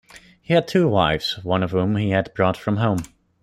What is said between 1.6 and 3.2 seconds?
of whom he had brought from home.